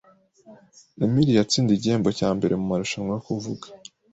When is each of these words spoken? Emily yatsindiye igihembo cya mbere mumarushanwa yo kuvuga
Emily 1.05 1.31
yatsindiye 1.39 1.75
igihembo 1.77 2.09
cya 2.19 2.29
mbere 2.37 2.53
mumarushanwa 2.59 3.11
yo 3.15 3.21
kuvuga 3.27 3.65